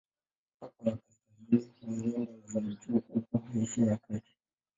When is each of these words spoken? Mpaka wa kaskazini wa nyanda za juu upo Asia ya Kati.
Mpaka 0.57 0.81
wa 0.89 0.97
kaskazini 1.51 2.13
wa 2.13 2.19
nyanda 2.19 2.47
za 2.47 2.59
juu 2.59 3.01
upo 3.15 3.41
Asia 3.63 3.85
ya 3.85 3.97
Kati. 3.97 4.31